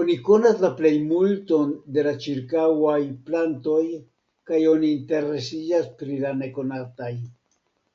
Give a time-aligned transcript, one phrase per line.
[0.00, 2.98] Oni konas la plejmulton de la ĉirkaŭaj
[3.30, 3.80] plantoj
[4.52, 7.10] kaj oni interesiĝas pri la nekonataj.